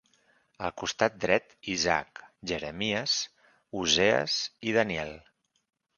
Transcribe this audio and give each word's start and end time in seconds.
Al 0.67 0.71
costat 0.81 1.19
dret 1.25 1.53
Isaac, 1.73 2.23
Jeremies, 2.53 3.19
Osees 3.83 4.39
i 4.71 4.75
Daniel. 4.79 5.15